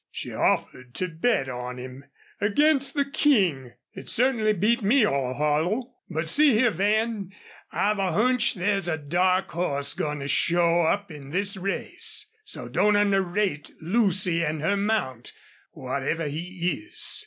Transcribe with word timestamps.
She 0.09 0.33
offered 0.33 0.95
to 0.95 1.07
bet 1.07 1.47
on 1.47 1.77
him 1.77 2.05
against 2.39 2.95
the 2.95 3.05
King! 3.05 3.73
It 3.93 4.09
certainly 4.09 4.51
beat 4.53 4.81
me 4.81 5.05
all 5.05 5.35
hollow. 5.35 5.93
But 6.09 6.27
see 6.27 6.53
here, 6.55 6.71
Van. 6.71 7.31
I've 7.71 7.99
a 7.99 8.11
hunch 8.11 8.55
there's 8.55 8.87
a 8.87 8.97
dark 8.97 9.51
hoss 9.51 9.93
goin' 9.93 10.17
to 10.21 10.27
show 10.27 10.81
up 10.81 11.11
in 11.11 11.29
this 11.29 11.55
race. 11.55 12.25
So 12.43 12.67
don't 12.67 12.95
underrate 12.95 13.69
Lucy 13.79 14.43
an' 14.43 14.61
her 14.61 14.75
mount, 14.75 15.33
whatever 15.69 16.27
he 16.27 16.83
is. 16.83 17.19